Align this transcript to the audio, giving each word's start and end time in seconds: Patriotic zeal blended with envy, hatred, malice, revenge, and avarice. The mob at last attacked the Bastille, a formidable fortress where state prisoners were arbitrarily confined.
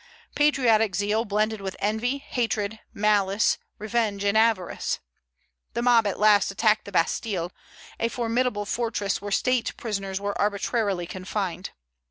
Patriotic 0.33 0.95
zeal 0.95 1.25
blended 1.25 1.61
with 1.61 1.75
envy, 1.77 2.17
hatred, 2.17 2.79
malice, 2.91 3.59
revenge, 3.77 4.23
and 4.23 4.35
avarice. 4.35 4.97
The 5.75 5.83
mob 5.83 6.07
at 6.07 6.19
last 6.19 6.49
attacked 6.49 6.85
the 6.85 6.91
Bastille, 6.91 7.51
a 7.99 8.09
formidable 8.09 8.65
fortress 8.65 9.21
where 9.21 9.31
state 9.31 9.77
prisoners 9.77 10.19
were 10.19 10.35
arbitrarily 10.41 11.05
confined. 11.05 11.69